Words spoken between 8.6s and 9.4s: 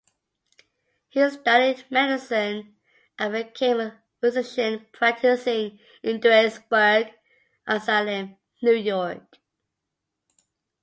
New York.